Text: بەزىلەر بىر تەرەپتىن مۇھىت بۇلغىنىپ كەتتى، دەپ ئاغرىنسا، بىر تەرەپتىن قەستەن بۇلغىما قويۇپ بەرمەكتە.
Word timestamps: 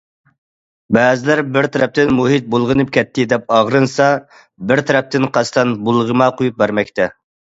بەزىلەر 0.95 1.41
بىر 1.57 1.67
تەرەپتىن 1.75 2.13
مۇھىت 2.19 2.47
بۇلغىنىپ 2.55 2.89
كەتتى، 2.95 3.25
دەپ 3.35 3.53
ئاغرىنسا، 3.57 4.07
بىر 4.71 4.81
تەرەپتىن 4.87 5.31
قەستەن 5.37 5.75
بۇلغىما 5.91 6.33
قويۇپ 6.41 6.57
بەرمەكتە. 6.63 7.11